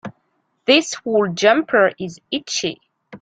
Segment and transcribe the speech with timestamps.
[0.65, 2.81] This wool jumper is itchy.